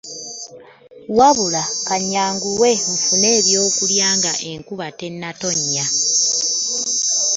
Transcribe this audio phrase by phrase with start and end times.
[1.17, 5.85] Wabula kanyanguwe nfune ebyokulya nga enkuba tetnnatonnya.